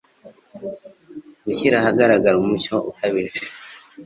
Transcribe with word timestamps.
gushyira 1.45 1.75
ahagaragara 1.81 2.35
umucyo 2.39 2.75
ukabije 2.89 3.41